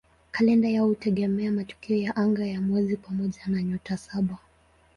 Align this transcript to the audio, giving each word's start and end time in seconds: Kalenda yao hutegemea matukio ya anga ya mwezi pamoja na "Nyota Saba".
Kalenda 0.31 0.67
yao 0.69 0.87
hutegemea 0.87 1.51
matukio 1.51 1.97
ya 1.97 2.15
anga 2.15 2.45
ya 2.47 2.61
mwezi 2.61 2.97
pamoja 2.97 3.39
na 3.47 3.61
"Nyota 3.63 3.97
Saba". 3.97 4.37